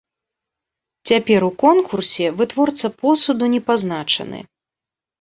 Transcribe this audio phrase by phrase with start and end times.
[1.11, 4.39] Цяпер у конкурсе вытворца посуду не пазначаны.